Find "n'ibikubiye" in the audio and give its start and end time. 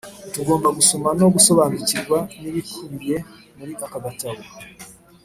2.41-3.17